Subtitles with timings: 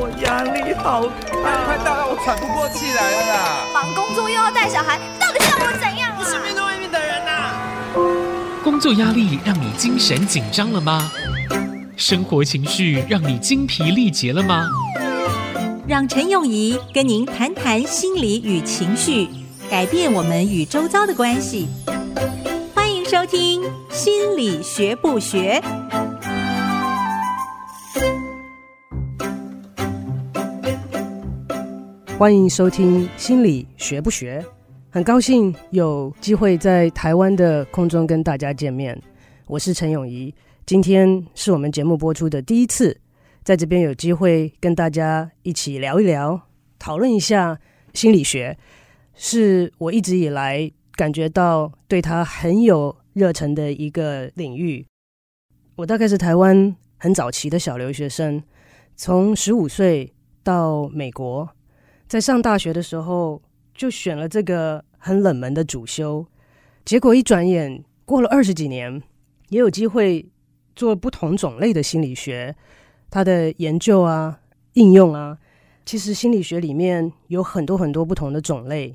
[0.00, 1.02] 我压力好
[1.42, 3.66] 大，快到让我喘不过气来了啦！
[3.74, 6.16] 忙工作又要带小孩，到底要我怎样啊？
[6.20, 8.62] 我是面对外面的人呐。
[8.62, 11.10] 工作压力让你精神紧张了吗？
[11.96, 14.68] 生活情绪让你精疲力竭了吗？
[15.88, 19.28] 让陈永仪跟您谈谈心理与情绪，
[19.68, 21.66] 改变我们与周遭的关系。
[22.72, 25.60] 欢迎收听《心理学不学》。
[32.18, 34.40] 欢迎收听《心理学不学》，
[34.90, 39.00] 很高兴有机会在台湾的空中跟大家见面。
[39.46, 40.34] 我是陈永仪，
[40.66, 43.00] 今天是我们节目播出的第一次，
[43.44, 46.40] 在这边有机会跟大家一起聊一聊，
[46.76, 47.56] 讨论一下
[47.94, 48.58] 心理学，
[49.14, 54.84] 是我一直以来感觉到对他很有热忱的一个领域。
[55.76, 58.42] 我大概是台湾很早期的小留学生，
[58.96, 61.48] 从十五岁到美国。
[62.08, 63.42] 在上大学的时候，
[63.74, 66.26] 就选了这个很冷门的主修，
[66.84, 69.02] 结果一转眼过了二十几年，
[69.50, 70.26] 也有机会
[70.74, 72.56] 做不同种类的心理学，
[73.10, 74.40] 它的研究啊、
[74.72, 75.36] 应用啊。
[75.84, 78.94] 其实心理学里面有很多很多不同的种类，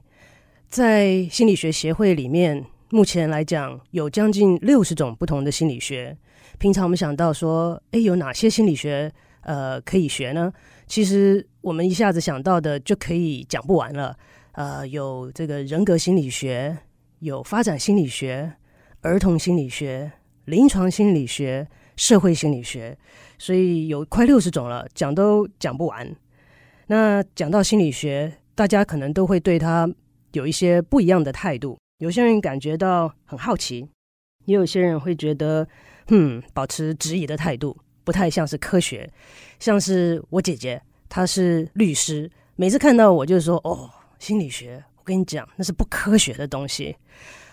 [0.70, 6.18] 在心理学协会里面，目前来讲有将近六十种不同的心理学。
[6.58, 9.12] 平常我们想到说，诶，有哪些心理学
[9.44, 10.52] 呃可以学呢？
[10.88, 14.16] 其实我们一下子想到的就可以讲不完了，
[14.52, 16.78] 呃，有这个人格心理学，
[17.20, 18.54] 有发展心理学，
[19.02, 20.12] 儿童心理学，
[20.46, 22.98] 临床心理学，社会心理学，
[23.38, 26.14] 所以有快六十种了，讲都讲不完。
[26.88, 29.90] 那讲到心理学，大家可能都会对它
[30.34, 33.88] 有一些不一样的态度，有些人感觉到很好奇，
[34.46, 35.66] 也有些人会觉得，
[36.10, 37.78] 嗯，保持质疑的态度。
[38.04, 39.10] 不太像是科学，
[39.60, 46.96] 像是我姐姐，她是律师，每次看到我就说：“哦，心理学，我跟你讲，那是不科学的东西。”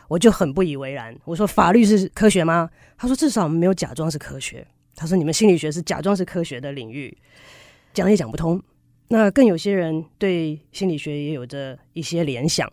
[0.09, 1.17] 我就很不以为然。
[1.25, 4.67] 我说：“法律是科学吗？”她说：“至少我们没有假装是科学。”
[4.97, 7.17] 她说：“你们心理学是假装是科学的领域，
[7.95, 8.61] 讲也讲不通。”
[9.07, 12.69] 那更有些人对心理学也有着一些联想。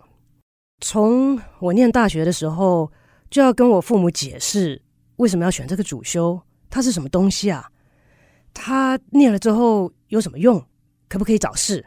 [0.82, 2.92] 从我念大学的时候，
[3.30, 4.82] 就要跟我父母解释
[5.18, 6.42] 为什么要选这个主修。
[6.70, 7.70] 它是什么东西啊？
[8.54, 10.64] 它念了之后有什么用？
[11.08, 11.86] 可不可以找事？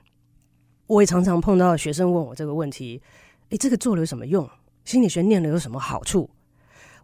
[0.87, 3.01] 我也常常碰到学生问我这个问题：
[3.51, 4.49] 诶，这个做了有什么用？
[4.85, 6.29] 心理学念了有什么好处？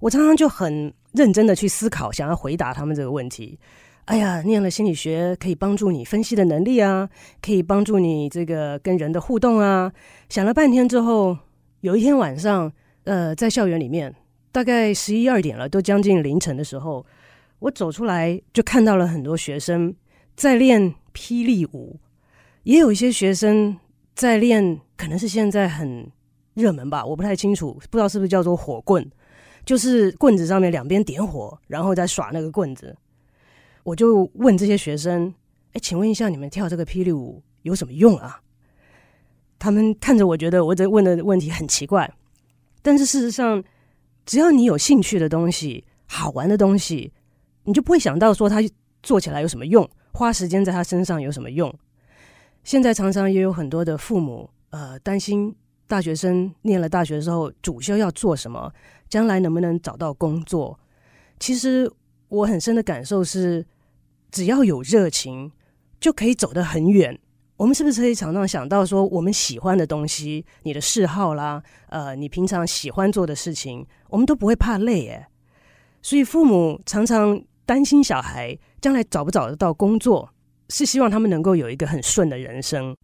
[0.01, 3.59] 我常常就很认真的去思考，想要回答他们这个问题。
[4.07, 7.09] 哎呀，念了心理学可以帮助你分析的能力啊，
[7.43, 9.93] 可以帮助你这个跟人的互动啊。
[10.29, 11.37] 想了半天之后，
[11.81, 12.73] 有一天晚上，
[13.05, 14.15] 呃，在校园里面，
[14.53, 17.05] 大概十一二点了，都将近凌晨的时候。
[17.59, 19.95] 我走出来就看到了很多学生
[20.37, 21.99] 在练霹雳舞，
[22.65, 23.79] 也有一些学生
[24.15, 26.11] 在练，可能是现在很
[26.55, 29.11] 热门吧，我不太清楚，不知道是不是叫做火棍，
[29.65, 32.97] 就是棍子上面两边点火，然后再耍那个棍子。
[33.83, 35.33] 我就问这些学生
[35.73, 38.41] ：“哎，请问一下，你们跳这个霹雳舞有什么用啊？”
[39.59, 42.13] 他们看着我，觉得我这问的问题很奇怪，
[42.83, 43.65] 但是事实上，
[44.27, 47.13] 只要你有兴趣的东西，好玩的东西。
[47.67, 48.59] 你就不会想到说他
[49.03, 51.73] 做起来有什么用，花时间在他身上有什么用？
[52.65, 55.55] 现在常常也有很多的父母，呃，担心
[55.87, 58.73] 大学生念了大学之后主修要做什么，
[59.09, 60.77] 将来能不能找到工作？
[61.39, 61.89] 其实
[62.29, 63.65] 我很深的感受是，
[64.33, 65.53] 只要有热情，
[66.01, 67.17] 就可以走得很远。
[67.57, 75.27] 我们是不是可以常常想到说，我们喜欢的东西，你的嗜好啦，呃，你平常喜欢做的事情，我们都不会怕累诶。
[76.03, 77.41] 所以父母常常。
[77.67, 80.33] 担心小孩将来找不找得到工作，
[80.69, 82.97] 是希望他们能够有一个很顺的人生。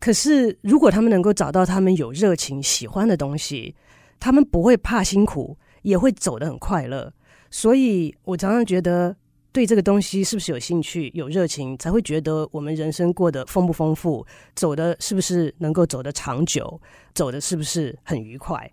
[0.00, 3.76] 可是，如果他们能够找到他们有热情、喜欢的东西，
[4.18, 7.12] 他们不会怕辛苦，也会走得很快乐。
[7.50, 9.14] 所以我常常觉得，
[9.52, 14.26] 对这个东西是不是有兴趣、有热情，才会觉得我们人生过得丰不丰富，
[14.56, 16.80] 走的是不是能够走得长久，
[17.14, 18.68] 走的是不是很愉快。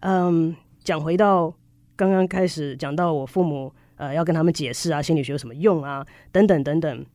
[0.00, 0.54] 嗯，
[0.84, 1.52] 讲回到
[1.96, 3.72] 刚刚开始讲到我父母。
[4.00, 6.06] 呃，要跟他们解释啊，心理学有什么用啊？
[6.32, 7.06] 等等等等，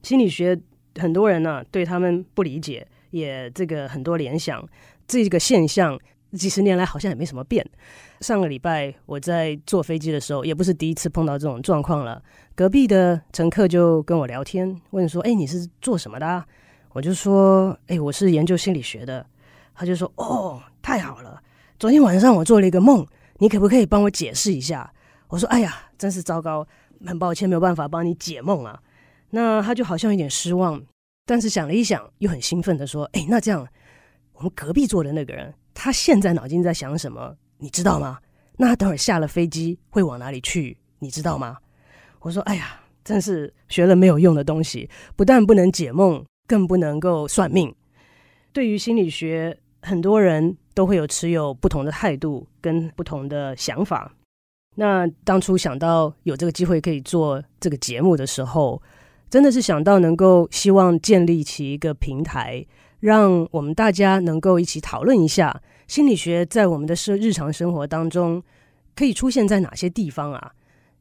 [0.00, 0.56] 心理学
[0.96, 4.64] 很多人呢、对他们不理解，也这个很多联想。
[5.08, 5.98] 这个现象
[6.30, 7.66] 几十年来好像也没什么变。
[8.20, 12.22] 上个礼拜我在坐飞机的时候，也不是第一次碰到这种状况了。
[12.54, 16.46] 隔壁的乘客就跟我聊天，问说：“哎，你是做什么的、啊？”
[16.94, 19.26] 我就说：“哎，我是研究心理学的。”
[19.74, 21.42] 他就说：“哦，太好了！
[21.76, 23.04] 昨天晚上我做了一个梦，
[23.38, 24.92] 你可不可以帮我解释一下？”
[25.28, 26.68] 我说：“哎呀，真是糟糕，
[27.06, 28.78] 很抱歉，没有办法帮你解梦啊。
[29.30, 30.78] 那他就好像有点失望，
[31.24, 33.66] 但是想了一想，又很兴奋地说：“哎，那这样，
[34.34, 37.34] 我们隔壁坐的那个人，他现在脑筋在想什么？
[37.56, 38.18] 你知道吗？
[38.58, 40.76] 那他等会儿下了飞机会往哪里去？
[40.98, 41.56] 你知道吗？”
[42.20, 47.74] 我说：“哎呀，真是学了没有用的东西，不但不能解梦，更不能够算命。
[48.52, 54.12] 对于心理学，很多人都会有持有不同的态度跟不同的想法。”
[54.76, 58.82] 那当初想到有这个机会可以做这个节目的时候，
[59.30, 62.66] 真的是想到能够希望建立起一个平台，
[63.00, 68.42] 让我们大家能够一起讨论一下心理学在我们的生日常生活当中
[68.96, 70.52] 可以出现在哪些地方啊？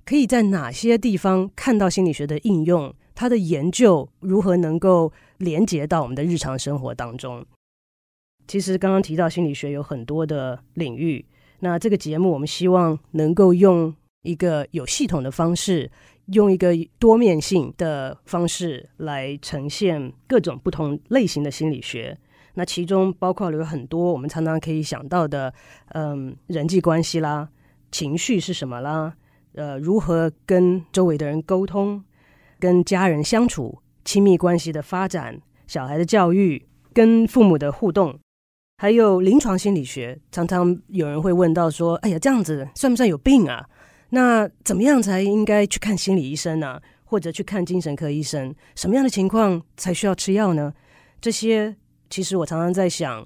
[0.06, 2.94] 可以在哪些地方看到心理学的应用？
[3.16, 7.46] 它的研究如何能够连接到我们的日常生活当中？
[8.48, 11.26] 其实刚刚提到心理学有很多的领域。
[11.64, 15.90] 那这个节目，我们希望能够用一个有系统的方式，
[16.26, 22.18] 用一个多面性的方式来呈现各种不同类型的心理学。
[22.56, 25.54] 那其中包括了有很多我们常常可以想到的，
[25.94, 27.48] 嗯，人际关系啦，
[27.94, 29.14] 情绪是什么啦，
[29.54, 32.04] 呃，如何跟周围的人沟通，
[32.60, 38.20] 跟家人相处，亲密关系的发展，小孩的教育，跟父母的互动。
[38.84, 43.66] 还有临床心理学，常常有人会问到说：“哎呀，这样子算不算有病啊？
[44.10, 46.82] 那怎么样才应该去看心理医生呢？
[47.06, 48.54] 或者去看精神科医生？
[48.76, 50.74] 什么样的情况才需要吃药呢？”
[51.22, 51.74] 这些
[52.10, 53.26] 其实我常常在想，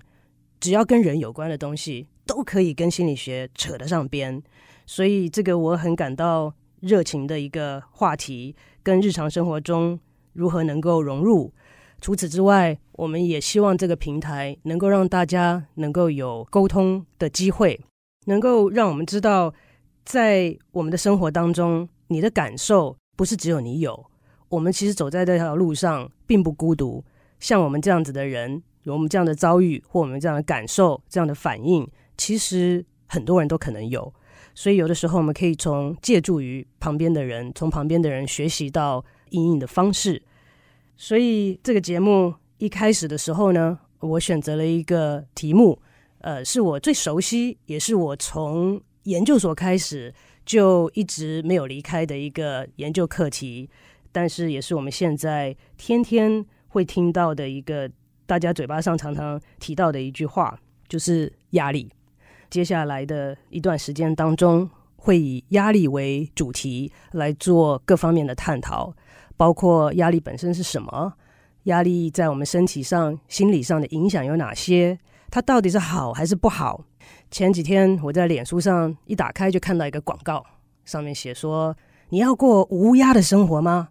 [0.59, 4.39] 只要跟人有关的东西，都可以跟心理学扯得上边。
[4.85, 9.99] 所以这个我很感到热情的一个话题，跟日常生活中
[10.33, 11.51] 如何能够融入。
[11.99, 17.79] 除此之外，我们也希望这个平台能够让大家能够有沟通的机会，
[18.25, 19.53] 能够让我们知道，
[20.05, 24.05] 在我们的生活当中，你的感受不是只有你有。
[24.49, 27.03] 我们其实走在这条路上并不孤独。
[27.39, 34.13] 像我们这样子的人，有我们这样的遭遇或我们这样的感受、这样的反应，其实很多人都可能有。
[34.55, 40.21] 所以有的时候，我们可以从借助于旁边的人，从旁边的人学习到因应的方式。
[40.97, 45.79] 所以这个节目一开始的时候呢，我选择了一个题目，
[46.21, 50.11] 呃，是我最熟悉，也是我从研究所开始
[50.43, 53.69] 就一直没有离开的一个研究课题，
[54.11, 57.89] 但是也是我们现在天天会听到的一个
[58.25, 61.91] 大家嘴巴上常常提到的一句话，就是压力。
[62.49, 68.95] 接下来的一段时间当中，会以压力为主题来做各方面的探讨。
[69.37, 71.13] 包括压力本身是什么？
[71.63, 74.97] 压力在我们身体上、心理上的影响有哪些？
[75.29, 76.83] 它到底是好还是不好？
[77.29, 80.45] 前几天我在脸书上一打开就看到一个广告，
[80.85, 81.75] 上面写说
[82.09, 83.89] ：“你要过无压的生活吗？”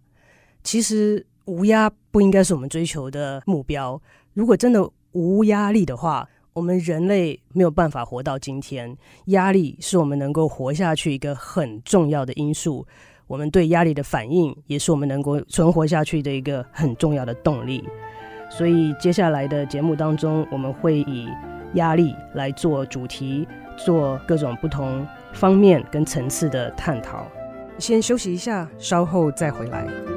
[0.63, 4.01] 其实无压不应该是我们追求的目标。
[4.33, 8.97] 如果真的无压力的话，我们人类没有办法活到今天。
[9.25, 12.85] 压力是我们能够活下去一个很重要的因素。
[13.27, 17.83] 我们对压力的反应，也是我们能够存活下去的一个很重要的动力。
[18.49, 21.27] 所以，接下来的节目当中，我们会以
[21.73, 23.45] 压力来做主题，
[23.75, 27.27] 做各种不同方面跟层次的探讨。
[27.77, 30.16] 先休息一下，稍后再回来。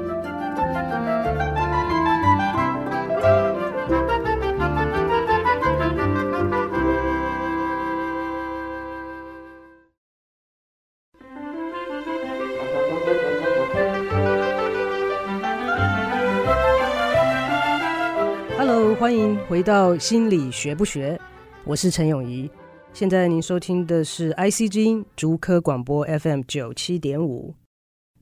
[19.51, 21.19] 回到心理学不学，
[21.65, 22.49] 我是陈永仪。
[22.93, 27.53] 现在您收听的是 IC 之音竹科广播 FM 九七点五。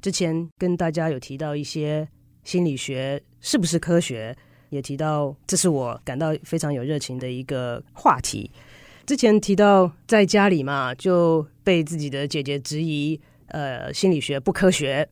[0.01, 2.07] 之前跟大家有提到一些
[2.43, 4.35] 心理学是不是科学，
[4.71, 8.49] 也提到这是我感到非常有热情的一个话题。
[9.05, 15.07] 之前提到在家里嘛，就被自己的姐姐质疑，呃，心理学不科学，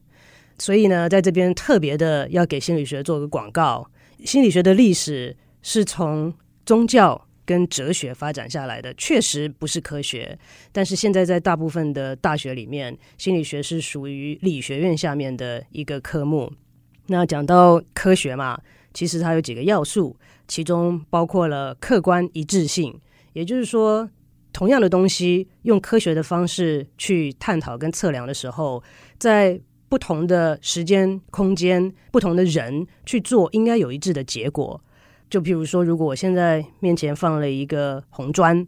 [0.57, 3.87] 所以呢，在这边特别的要给心理学做个广告。
[4.25, 5.37] 心理学的历史。
[5.69, 6.33] 是从
[6.65, 10.39] 宗教跟哲学发展下来的，确实不是科学。
[10.71, 16.49] 但是现在在大部分的大学里面，心理学是属于理学院下面的一个科目。
[17.07, 18.57] 那讲到科学嘛，
[18.93, 20.15] 其实它有几个要素，
[20.47, 22.97] 其中包括了客观一致性，
[23.33, 24.09] 也就是说，
[24.53, 28.81] 同样的东西用科学的方式去探讨跟测量的时候，
[29.19, 29.59] 在
[29.89, 34.81] 不同的时间、空间、不同的人去做，应该有一致的结果。
[35.29, 38.65] 就譬如说，如果我现在面前放了一个红砖，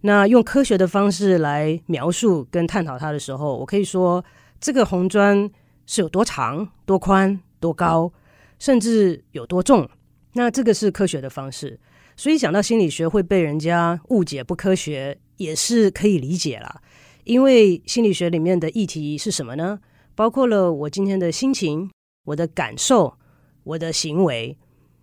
[0.00, 4.24] 那用科学的方式来描述跟探讨它的时候，我可以说
[4.60, 5.50] 这个红砖
[5.86, 8.12] 是有多长、多宽、多高。
[8.60, 9.88] 甚至有多重。
[10.32, 11.78] 那这个是科学的方式。
[12.16, 16.82] 所以讲到心理学会被人家误解不科学，也是可以理解啦。
[17.22, 19.78] 因为心理学里面的议题是什么呢？
[20.16, 21.88] 包括了我今天的心情、
[22.24, 23.16] 我的感受、
[23.62, 24.58] 我的行为。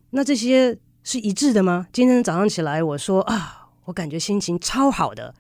[0.09, 1.85] 那这些是一致的吗？
[1.93, 5.35] 今天早上起来，我说啊，我感觉心情超好的，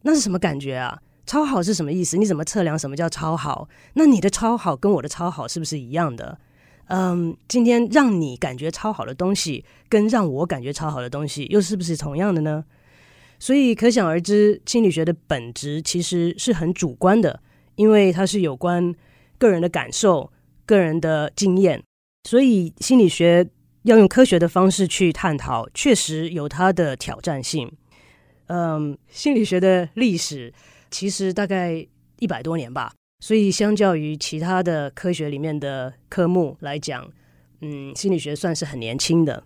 [0.00, 1.02] 那是什么感觉啊？
[1.26, 2.16] 超好是什么意思？
[2.16, 3.68] 你怎么测量什么叫超好？
[3.92, 6.38] 那你的超好跟我的超好是不是一样的？
[6.86, 12.64] 嗯，今天让你感觉超好的东西，跟让我感觉超好的东西，又是不是同样的呢？
[13.38, 17.42] 所以可想而知，心理学的本质其实是很主观的，
[17.74, 18.94] 因为它是有关
[19.36, 20.32] 个人的感受、
[20.64, 21.82] 个人的经验，
[22.24, 23.46] 所以心理学。
[23.86, 27.70] 要用科学的方式去探讨，确实有它的挑战性。
[28.48, 30.52] 嗯，心理学的历史
[30.90, 31.86] 其实大概
[32.18, 37.08] 一百多年吧，所以相较于其他的科学里面的科目来讲，
[37.60, 39.44] 嗯，心理学算是很年轻的。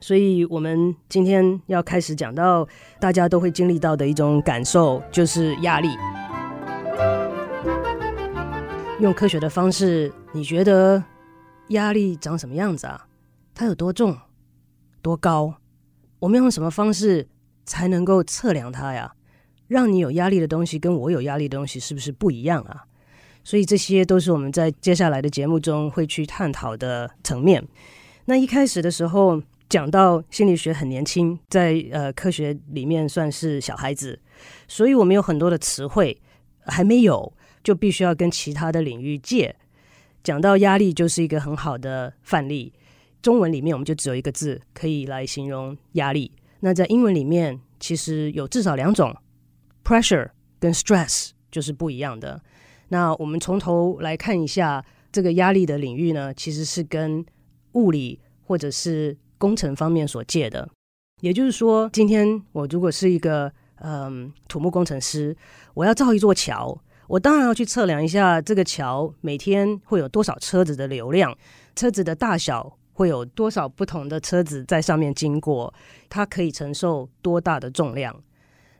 [0.00, 2.66] 所以我们今天要开始讲到
[3.00, 5.88] 大家都会经历到的一种感受，就是压力。
[9.00, 11.02] 用科学的方式，你觉得
[11.70, 13.08] 压力长什么样子啊？
[13.60, 14.16] 它有多重、
[15.02, 15.54] 多高？
[16.18, 17.28] 我们用什么方式
[17.66, 19.14] 才能够测量它呀？
[19.68, 22.84] 让你有压力的东西跟我有压力的东西是不是不一样啊？
[23.44, 27.62] 所以这些都是我们在接下来的节目中会去探讨的层面。
[28.24, 34.18] 那一开始的时候讲到心理学很年轻，在呃科学里面算是小孩子，
[34.68, 36.18] 所以我们有很多的词汇
[36.60, 37.30] 还没有，
[37.62, 39.54] 就必须要跟其他的领域借。
[40.24, 42.72] 讲到压力，就是一个很好的范例。
[43.22, 46.32] 中文里面我们就只有一个字可以来形容压力。
[46.60, 49.14] 那在英文里面其实有至少两种
[49.84, 52.42] ，pressure 跟 stress 就是不一样的。
[52.88, 57.24] 那我们从头来看一下这个压力的领域呢，其实是跟
[57.72, 60.68] 物理或者是工程方面所借的。
[61.20, 65.36] 也就是说，今天我如果是一个嗯土木工程师，
[65.74, 71.36] 我要造一座桥，我当然要去测量一下这个桥每天会有多少车子的流量，
[71.76, 72.76] 车子的大小。
[73.00, 75.72] 会有多少不同的车子在上面经过？
[76.10, 78.14] 它可以承受多大的重量？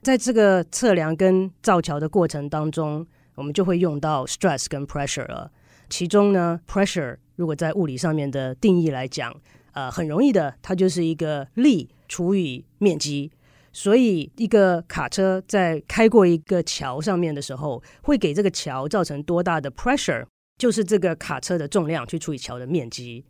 [0.03, 5.51] 在这个测量跟造桥的过程当中，我们就会用到 stress 跟 pressure 了。
[5.89, 9.35] 其中呢，pressure 如果在物理上面的定义来讲，
[9.71, 13.31] 呃，很容易的，它就是一个力除以面积。
[13.73, 20.27] 所以，一个卡车在开过一个桥上面的时候，会给这个桥造成多大的 pressure，
[20.59, 23.25] 就是这个卡车的重量去除以桥的面积。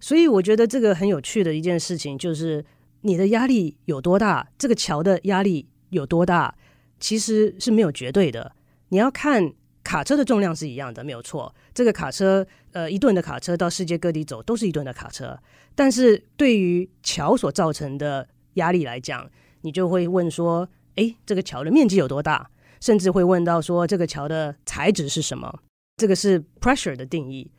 [0.00, 2.64] 所以我觉得这个很有趣的一件事情，就是
[3.02, 6.54] 你的压力有多大，这个桥的压力有多大，
[6.98, 8.52] 其实是没有绝对的。
[8.88, 9.52] 你要看
[9.84, 11.54] 卡车的重量是一样的，没有错。
[11.74, 15.38] 这个卡车，呃，一吨的卡车到世界各地走都是一吨的卡车，
[15.74, 19.30] 但是对于桥所造成的压力来讲，
[19.60, 22.50] 你就会问说，诶，这个桥的面积有多大？
[22.80, 25.60] 甚至会问到说，这个桥的材质是什么？
[25.98, 27.50] 这个是 pressure 的定义。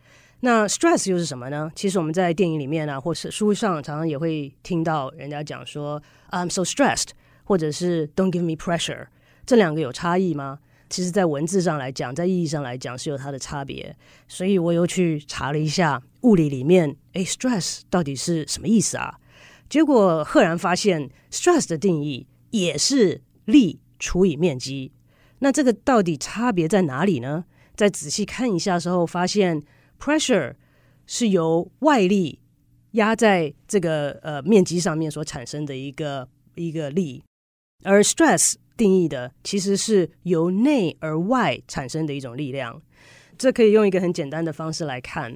[0.43, 1.71] 那 stress 又是什么呢？
[1.75, 7.09] 其实我们在电影里面啊，或是书上常常也会听到人家讲说 "I'm so stressed"，
[7.43, 9.05] 或者是 "Don't give me pressure"。
[9.45, 10.57] 这两个有差异吗？
[10.89, 13.95] 其实，在文字上来讲，在意义上来讲是有它的差别。
[14.27, 19.19] 所以我又去查了一下物理里面，诶，stress 到底是什么意思啊？
[19.69, 24.91] 结果赫然发现，stress 的定义也是力除以面积。
[25.39, 27.45] 那这个到底差别在哪里呢？
[27.75, 29.61] 再仔细看一下时候，发现。
[30.01, 30.55] Pressure
[31.05, 32.39] 是由外力
[32.93, 37.23] 压在这个呃面积上面所产生的一个一个力，
[37.83, 42.81] 而 stress 定义的其实是由内而外产生的一种力量。
[43.37, 45.35] 这可以用一个很简单的方式来看，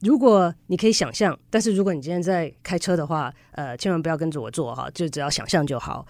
[0.00, 6.06] 如果你可以想象，但是如果你今天在开车的话，呃，千万不要跟着我做哈，就只要想象就好。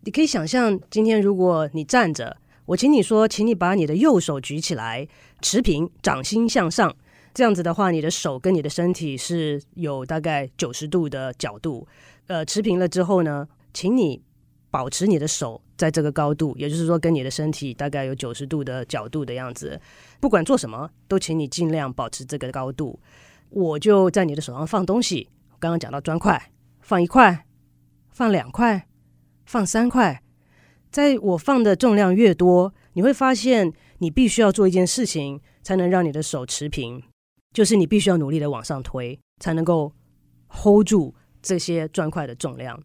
[0.00, 2.38] 你可以想象，今天如果你站着。
[2.66, 5.06] 我请你说，请你把你的右手举起来，
[5.40, 6.94] 持平，掌心向上。
[7.32, 11.86] 这样子的话，你的手跟你的身体是有大概九十度的角度。
[12.28, 14.22] 呃，持平了之后呢，请你
[14.70, 19.80] 保持你的手在这个高度，也就是说，跟你的身体大概有九十度的角度的样子。
[20.20, 23.00] 不管做什么，都请你尽量保持这个高度。
[23.50, 25.28] 我就在你的手上放东西。
[25.58, 26.50] 刚刚讲到砖块，
[26.80, 27.46] 放一块，
[28.10, 28.86] 放两块，
[29.44, 30.22] 放三块。
[30.90, 33.72] 在我放的重量越多，你会发现
[34.04, 37.02] 你必须要做一件事情，才能让你的手持平，
[37.54, 39.90] 就是你必须要努力的往上推，才能够
[40.48, 42.78] hold 住这些砖块的重量。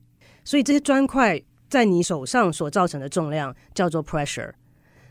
[0.46, 4.54] 所以这些砖块在你手上所造成的重量叫做 pressure。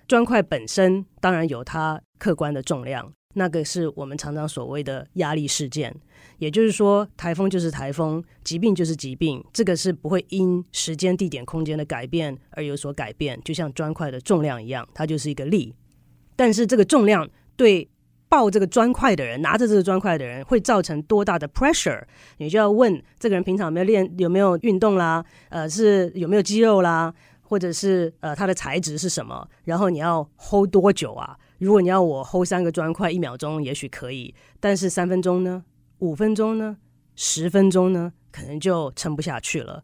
[0.07, 5.95] 砖块本身当然有它客观的重量，那个是我们常常所谓的压力事件。
[6.38, 13.38] 也就是说，台风就是台风，疾病就是疾病，这个是不会因时间、地点、空间的改变而有所改变。
[13.45, 15.75] 就像砖块的重量一样，它就是一个力。
[16.38, 17.88] 但是这个重量对
[18.28, 22.00] 抱这个砖块的人，拿着这个砖块的人，会造成多大的 pressure？
[22.37, 25.25] 你就要问这个人平常有没有练，有没有运动啦？
[25.49, 27.12] 呃，是有没有肌肉啦？
[27.42, 29.49] 或者是呃，它的材质是什么？
[29.64, 31.37] 然后你要 hold 多久啊？
[31.59, 35.64] 如果你要我 hold 三个砖块一秒钟，也许可以，但是三分钟呢？
[35.99, 36.76] 五分钟呢？
[37.16, 38.12] 十分钟呢？
[38.30, 39.83] 可能就撑不下去了。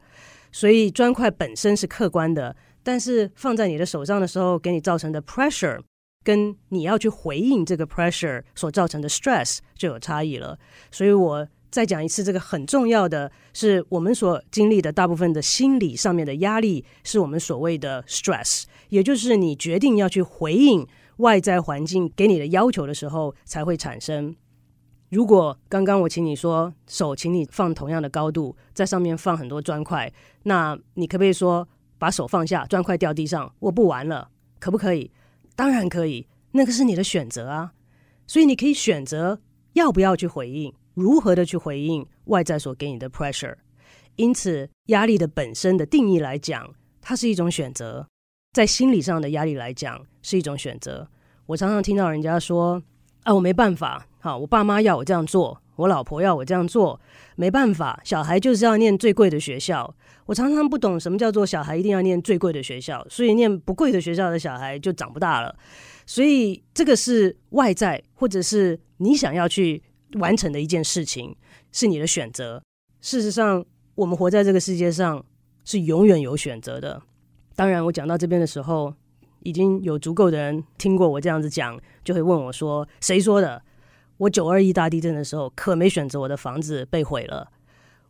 [0.52, 5.80] 所以砖块本身是客观的，但是放在你的手上的时候，给你造成的 pressure，
[6.24, 10.58] 跟你要去回应这个 pressure 所造成的 stress 就有差异了。
[10.90, 11.46] 所以我。
[11.70, 24.36] 再讲一次，这个很重要的是，我们所经历的大部分的心理上面的压力，是我们所谓的 stress，也就是你决定要去回应外在环境给你的要求的时候才会产生。
[25.10, 30.12] 如果刚刚我请你说手，请你放同样的高度，在上面放很多砖块，
[30.44, 31.66] 那你可不可以说
[31.98, 34.28] 把手放下，砖块掉地上，我不玩了，
[34.60, 35.10] 可不可以？
[35.56, 37.72] 当然可以，那个是你的选择啊，
[38.26, 39.40] 所以你可以选择
[39.74, 40.72] 要不要去回应。
[40.94, 43.56] 如何的去回应外在所给你的 pressure？
[44.16, 48.06] 因此，压力的本身的定义来讲，它是一种选择。
[48.52, 51.08] 在心理上的压力来讲，是一种选择。
[51.46, 52.80] 我常常听到人家说
[53.24, 57.00] ：“啊，我没办法，好，我爸妈要我这样做，我老婆要我这样做，
[57.34, 59.94] 没办法，小孩就是要念最贵的学校。”
[60.26, 65.54] 我常常不懂什么叫做小孩一定要念最贵的学校，所以念不贵的学校的小孩就长不大了。
[66.06, 69.82] 所以，这个是外在，或者是你想要去。
[70.20, 71.34] 完成的一件事情
[71.72, 72.62] 是你的选择。
[73.00, 73.64] 事实上，
[73.96, 75.24] 我们活在这个世界上
[75.64, 77.02] 是永远有选择的。
[77.56, 78.94] 当然，我讲到这边的时候，
[79.40, 83.60] 已经有足够的人听过我这样子讲，就会问我说：“谁说的？
[84.18, 87.50] 我九二一大地震的时候可没选择我的房子被毁了，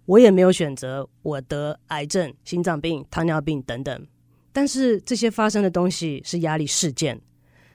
[0.06, 4.06] 我也没有选择我得癌症、心脏病、糖尿病等等。
[4.52, 7.20] 但是这些发生的东西是压力事件，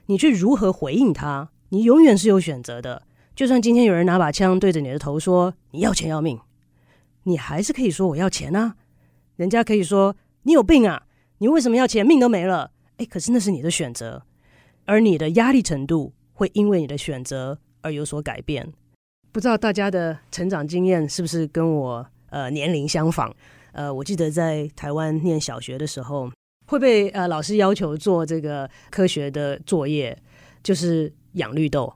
[0.06, 3.02] 你去如何回应它，你永远是有选择的。”
[3.36, 6.38] 就算今天有人拿把枪对着你的头说你要钱要命，
[7.22, 8.76] 你还是可以说我要钱啊。
[9.36, 11.04] 人家可以说你有病啊，
[11.38, 12.04] 你为什么要钱？
[12.04, 12.72] 命都没了。
[12.98, 14.22] 诶，可是那是你的选择，
[14.84, 18.70] 而你的压力程度会因为你的选择而有所改变。
[19.32, 23.32] 不知道大家的成长经验是不是跟我呃年龄相仿？
[23.72, 26.30] 呃，我记得在台湾念小学的时候，
[26.66, 30.16] 会被呃老师要求做这个科学的作业，
[30.62, 31.92] 就是养绿豆。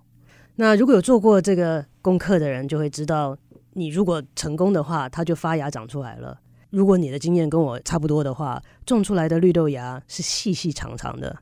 [0.57, 3.37] 那如果有做过这个功课的人，就会知道，
[3.73, 6.39] 你如果成功的话，它就发芽长出来了。
[6.71, 11.37] 如果你的经验跟我差不多的话，种出来的绿豆芽是细细长长的，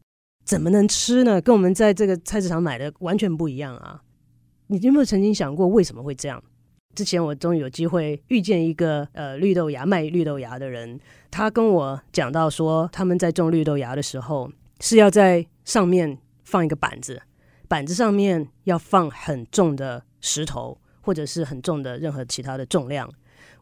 [0.45, 1.41] 怎么能吃呢？
[1.41, 4.03] 跟我们在这个菜市场买的完全不一样啊！
[4.69, 6.43] 你有没有曾经想过为什么会这样？
[6.95, 11.01] 之前我终于有机会遇见一个呃绿豆芽卖绿豆芽的人，
[11.31, 14.51] 他跟我讲到说，他们在种绿豆芽的时候
[14.81, 17.23] 是要在上面放一个板子。
[17.69, 23.11] 板子上面要放很重的石头，或者是很重的任何其他的重量，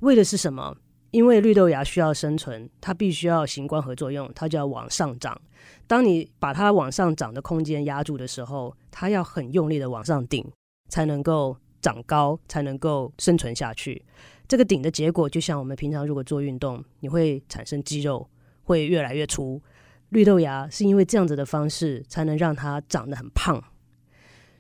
[0.01, 0.77] 为的是什么？
[1.13, 5.41] 因为绿豆芽需要生存，它必须要行光合作用，它就要往上长。
[5.87, 10.45] 当你把它往上长的空间压住的时候，它要很用力的往上顶，
[10.89, 14.05] 才能够长高，才能够生存下去。
[14.47, 18.29] 这个顶的结果，就像我们平常如果做运动，你会产生肌肉，
[18.65, 19.63] 会越来越粗。
[20.11, 23.63] 绿豆芽是因为这样子的方式，才能让它长得很胖。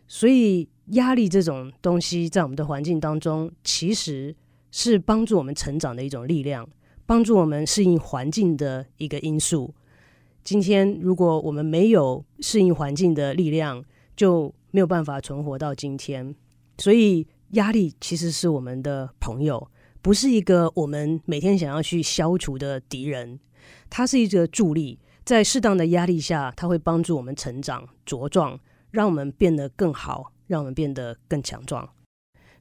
[0.06, 4.34] 所以，压力这种东西在我们的环境当中，其实
[4.70, 6.68] 是帮助我们成长的一种力量，
[7.04, 9.74] 帮助我们适应环境的一个因素。
[10.44, 13.84] 今天，如果我们没有适应环境的力量，
[14.16, 16.34] 就没有办法存活到今天。
[16.80, 23.38] 所以，压力其实是我们的朋友，不是一个我们每天想要去消除的敌人。
[23.90, 28.58] 它是一个助力，在适当的压力下，它会帮助我们成长茁壮。
[28.92, 31.86] 让我们变得更好，让我们变得更强壮。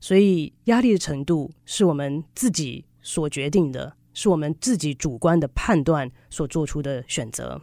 [0.01, 7.60] 所以，压力的程度是我们自己所决定的，是我们自己主观的判断所做出的选择。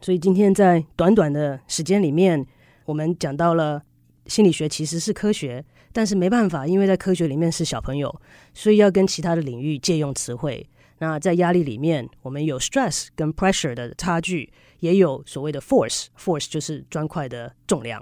[0.00, 2.44] 所以，今天在短短的时间里面，
[2.84, 3.82] 我们讲到了
[4.30, 5.62] 心理学其实是科学，
[5.92, 8.22] 但是没办法，因为在科学里面是小朋友，
[8.54, 10.64] 所以要跟其他的领域借用词汇。
[10.98, 18.00] 那在压力里面，我们有 stress 跟 pressure 的差距，也有所谓的 force，force 就是砖块的重量。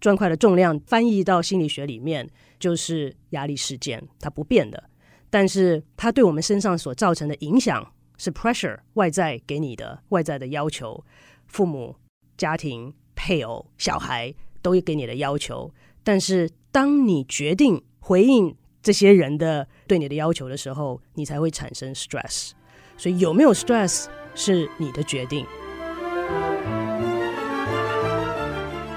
[0.00, 2.26] 砖块的重量翻译到心理学里面
[2.58, 4.82] 就是压力事件，它不变的。
[5.28, 11.04] 但是它对我们身上所造成的影响是 pressure，外在给你的外在的要求，
[11.46, 11.94] 父母、
[12.38, 14.32] 家庭、配偶、小孩
[14.68, 15.72] 都会给你的要求。
[16.04, 22.50] 但是当你决定回应这些人的对你的要求的时候，你才会产生 stress。
[22.98, 24.04] 所以有没有 stress
[24.34, 25.46] 是你的决定。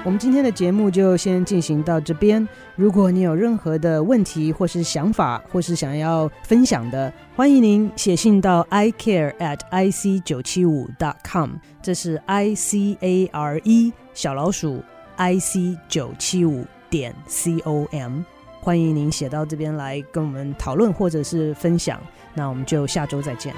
[0.04, 2.46] 我们今天的节目就先进行到这边。
[2.74, 11.52] 如果你有任何的问题或是想法，或是想要分享的，欢迎您写信到 i care at i c 九七五 dot com。
[11.80, 14.82] 这是 i c a r e 小老鼠
[15.22, 18.22] i c 九七五点 c o m。
[18.60, 22.00] 欢迎您写到这边来跟我们讨论或者是分享。
[22.34, 23.54] 那我们就下周再见。